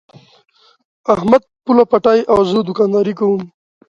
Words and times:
احمد 1.13 1.43
پوله 1.63 1.83
پټی 1.91 2.19
او 2.31 2.39
زه 2.49 2.59
دوکانداري 2.67 3.13
کوم. 3.19 3.41